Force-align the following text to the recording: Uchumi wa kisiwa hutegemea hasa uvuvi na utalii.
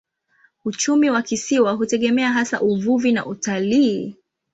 Uchumi 0.65 1.09
wa 1.09 1.21
kisiwa 1.21 1.71
hutegemea 1.71 2.31
hasa 2.33 2.61
uvuvi 2.61 3.11
na 3.11 3.25
utalii. 3.25 4.15